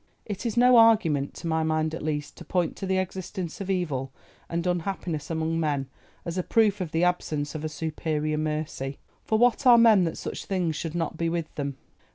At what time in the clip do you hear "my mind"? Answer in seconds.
1.47-1.93